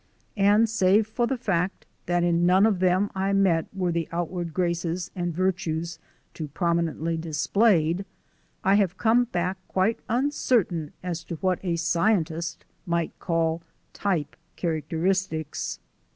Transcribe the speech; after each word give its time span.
And 0.41 0.67
save 0.67 1.05
for 1.05 1.27
the 1.27 1.37
fact 1.37 1.85
that 2.07 2.23
in 2.23 2.43
none 2.43 2.65
of 2.65 2.79
them 2.79 3.11
I 3.13 3.33
met 3.33 3.67
were 3.71 3.91
the 3.91 4.09
outward 4.11 4.51
graces 4.51 5.11
and 5.15 5.31
virtues 5.31 5.99
too 6.33 6.47
prominently 6.47 7.17
displayed, 7.17 8.03
I 8.63 8.73
have 8.81 8.97
come 8.97 9.25
back 9.25 9.59
quite 9.67 9.99
uncertain 10.09 10.91
as 11.03 11.23
to 11.25 11.35
what 11.35 11.59
a 11.61 11.75
scientist 11.75 12.65
might 12.87 13.19
call 13.19 13.61
type 13.93 14.35
characteristics. 14.55 15.77